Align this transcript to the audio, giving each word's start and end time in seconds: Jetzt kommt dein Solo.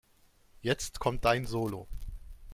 Jetzt 0.63 0.99
kommt 0.99 1.25
dein 1.25 1.45
Solo. 1.45 1.87